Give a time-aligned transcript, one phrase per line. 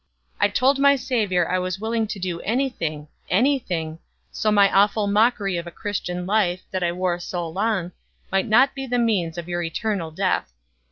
[0.39, 3.99] I told my Savior I was willing to do any thing, any thing,
[4.31, 7.91] so my awful mockery of a Christian life, that I wore so long,
[8.31, 10.51] might not be the means of your eternal death.